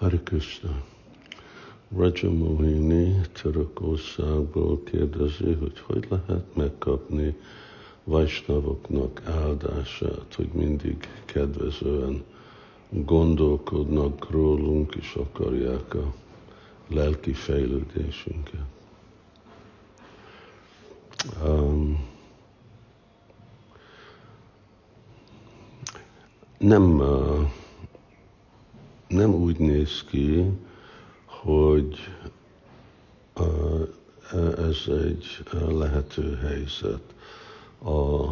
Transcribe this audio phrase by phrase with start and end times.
[0.00, 0.82] Hare Krishna.
[1.96, 7.36] Raja Mohini Törökországból kérdezi, hogy hogy lehet megkapni
[8.04, 12.24] Vajsnavoknak áldását, hogy mindig kedvezően
[12.90, 16.14] gondolkodnak rólunk, és akarják a
[16.88, 18.64] lelki fejlődésünket.
[21.44, 22.08] Um,
[26.58, 27.50] nem, uh,
[29.10, 30.44] nem úgy néz ki,
[31.26, 31.98] hogy
[33.36, 33.88] uh,
[34.68, 37.02] ez egy lehető helyzet.
[37.82, 38.22] A,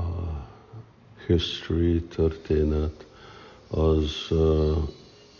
[0.00, 0.46] a
[1.26, 3.06] history, történet,
[3.68, 4.76] az uh,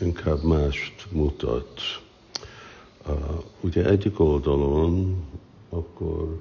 [0.00, 1.80] inkább mást mutat.
[3.60, 5.24] Ugye egyik oldalon
[5.68, 6.40] akkor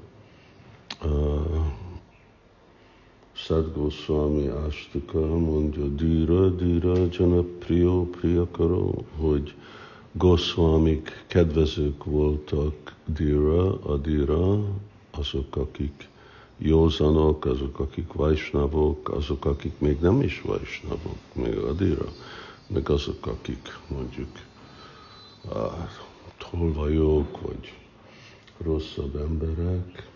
[3.52, 9.54] uh, Sadgoswami Ashtuka mondja Dira, Dira, Jana Priyo, Priyakaro, hogy
[10.12, 14.60] Goswamik kedvezők voltak Dira, a Dira,
[15.12, 16.10] azok, akik
[16.58, 22.08] józanok, azok, akik vajsnavok, azok, akik még nem is vajsnavok, még Adira,
[22.68, 24.30] meg azok, akik mondjuk
[25.50, 25.90] a
[26.38, 27.74] tolvajok, vagy
[28.58, 30.10] rosszabb emberek,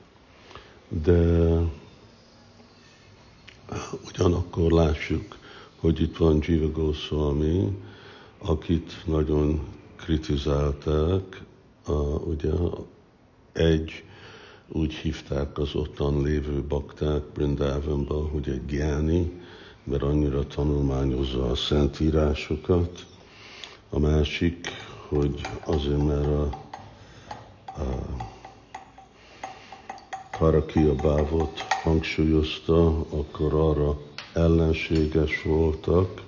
[0.89, 1.59] de
[4.07, 5.37] ugyanakkor lássuk,
[5.79, 7.77] hogy itt van Jiva Goswami,
[8.37, 9.61] akit nagyon
[9.95, 11.41] kritizálták,
[11.85, 12.51] a, ugye
[13.53, 14.03] egy
[14.67, 19.41] úgy hívták az ottan lévő bakták Brindávonban, hogy egy gyáni,
[19.83, 23.05] mert annyira tanulmányozza a szentírásokat.
[23.89, 24.67] A másik,
[25.07, 26.43] hogy azért, mert a,
[27.65, 28.14] a
[30.37, 33.97] Karakia bávot hangsúlyozta, akkor arra
[34.33, 36.21] ellenséges voltak.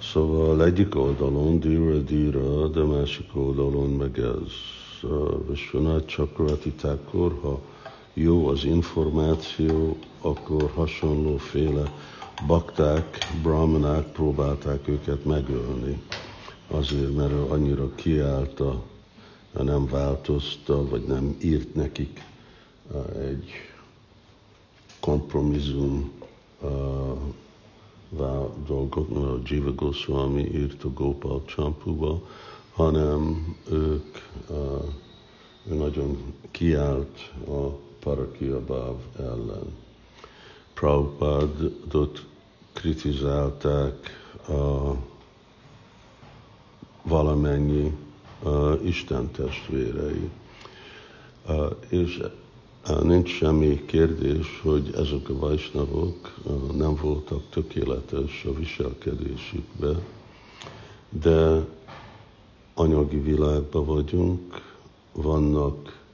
[0.00, 4.52] Szóval egyik oldalon dira dira, de másik oldalon meg ez
[5.48, 7.60] Vishwanath Chakrati Thakur, ha
[8.14, 11.92] jó az információ, akkor hasonlóféle
[12.46, 16.02] bakták, brahmanák próbálták őket megölni.
[16.68, 18.82] Azért, mert ő annyira kiállta,
[19.62, 22.24] nem változta, vagy nem írt nekik
[23.18, 23.50] egy
[25.00, 26.12] kompromisszum
[28.66, 32.20] dolgot, a Jiva Goswami írt a Gopal Champuba,
[32.72, 34.16] hanem ők
[35.68, 37.66] ő nagyon kiállt a
[38.00, 39.74] Parakiabáv ellen.
[40.74, 42.26] Prabhupádot
[42.72, 44.10] kritizálták
[44.48, 44.92] a
[47.02, 47.96] valamennyi
[48.42, 50.30] a Isten testvérei.
[51.88, 52.22] És
[53.02, 56.34] nincs semmi kérdés, hogy ezek a vajsnavok
[56.76, 59.92] nem voltak tökéletes a viselkedésükbe,
[61.08, 61.66] de
[62.74, 64.62] anyagi világban vagyunk,
[65.12, 66.04] vannak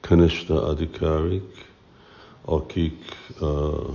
[0.00, 1.72] kanista adikárik,
[2.44, 3.04] akik,
[3.40, 3.94] uh,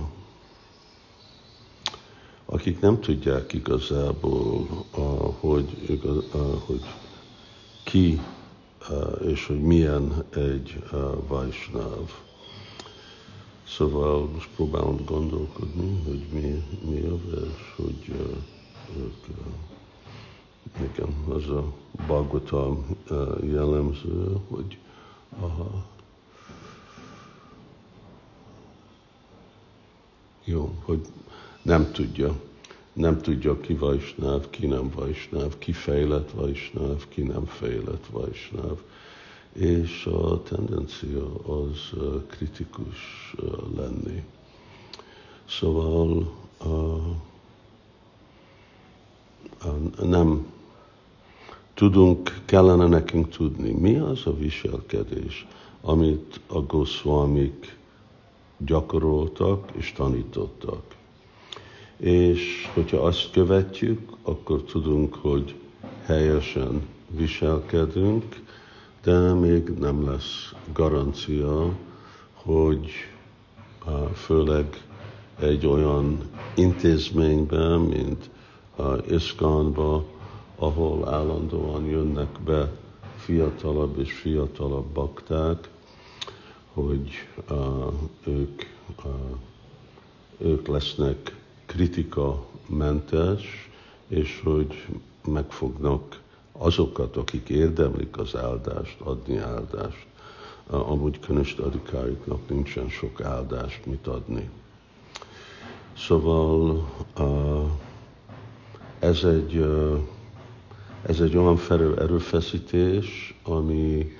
[2.44, 4.66] akik nem tudják igazából,
[4.96, 5.04] uh,
[5.40, 6.24] hogy, uh,
[6.66, 6.82] hogy
[7.84, 8.20] ki
[9.26, 12.10] és hogy milyen egy uh, vajsnáv.
[13.66, 18.14] Szóval most próbálom gondolkodni, hogy mi, mi a vers, hogy
[18.98, 19.36] ők
[20.80, 21.72] igen, az a
[22.06, 22.86] Bhagavatam
[23.42, 24.78] jellemző, hogy
[25.40, 25.84] aha,
[30.44, 31.00] jó, hogy
[31.62, 32.40] nem tudja,
[32.96, 38.78] nem tudja ki vajsnáv, ki nem vajsnáv, ki fejlett vajsnáv, ki nem fejlett vajsnáv.
[39.52, 41.92] És a tendencia az
[42.26, 43.34] kritikus
[43.76, 44.24] lenni.
[45.48, 46.32] Szóval
[50.02, 50.46] nem
[51.74, 55.46] tudunk, kellene nekünk tudni, mi az a viselkedés,
[55.80, 57.76] amit a Goswamik
[58.58, 60.95] gyakoroltak és tanítottak.
[61.96, 65.54] És hogyha azt követjük, akkor tudunk, hogy
[66.04, 68.24] helyesen viselkedünk,
[69.02, 71.72] de még nem lesz garancia,
[72.34, 72.90] hogy
[74.14, 74.84] főleg
[75.40, 76.18] egy olyan
[76.54, 78.30] intézményben, mint
[79.10, 80.04] Iszkánba,
[80.56, 82.70] ahol állandóan jönnek be
[83.16, 85.68] fiatalabb és fiatalabb bakták,
[86.72, 87.08] hogy
[87.50, 87.92] uh,
[88.26, 88.62] ők,
[89.04, 89.12] uh,
[90.38, 93.70] ők lesznek kritika-mentes,
[94.08, 94.86] és hogy
[95.24, 96.20] megfognak
[96.52, 100.06] azokat, akik érdemlik az áldást, adni áldást.
[100.66, 104.50] Amúgy Könöst adikáriknak nincsen sok áldást mit adni.
[105.96, 106.88] Szóval
[108.98, 109.66] ez egy,
[111.02, 111.58] ez egy olyan
[111.98, 114.12] erőfeszítés, ami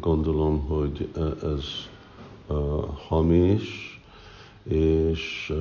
[0.00, 1.08] gondolom, hogy
[1.42, 1.64] ez
[3.08, 4.00] hamis,
[4.62, 5.52] és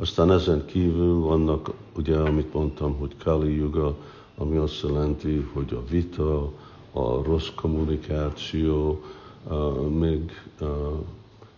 [0.00, 3.96] aztán ezen kívül vannak, ugye, amit mondtam, hogy Kali Yuga,
[4.36, 6.52] ami azt jelenti, hogy a vita,
[6.92, 9.02] a rossz kommunikáció,
[9.88, 10.42] még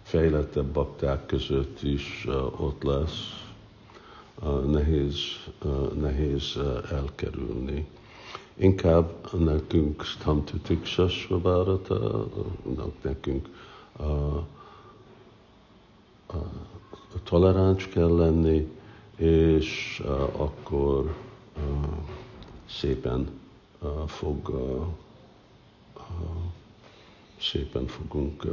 [0.02, 2.26] fejlettebb bakták között is
[2.56, 3.44] ott lesz,
[4.66, 5.16] nehéz,
[6.00, 6.58] nehéz
[6.90, 7.86] elkerülni.
[8.54, 12.26] Inkább nekünk Stamtitiksa Svabárata,
[13.02, 13.48] nekünk
[13.98, 14.04] a
[17.24, 18.68] toleráns kell lenni,
[19.16, 21.14] és a, akkor
[21.56, 21.60] a,
[22.68, 23.30] szépen
[23.78, 24.50] a, fog
[27.40, 28.46] szépen fogunk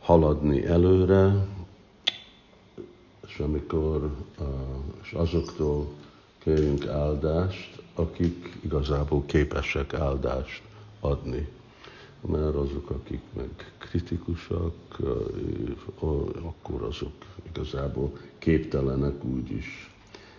[0.00, 1.46] haladni előre,
[3.26, 4.14] és amikor
[5.02, 5.86] és azoktól
[6.38, 10.62] kérjünk áldást, akik igazából képesek áldást
[11.00, 11.48] adni.
[12.26, 14.74] Mert azok, akik meg kritikusak,
[16.42, 17.12] akkor azok
[17.52, 19.90] igazából képtelenek úgyis.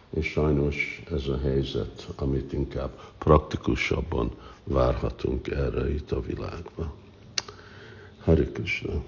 [0.09, 4.31] És sajnos ez a helyzet, amit inkább praktikusabban
[4.63, 6.91] várhatunk erre itt a világban.
[8.23, 9.03] Hari Krishna.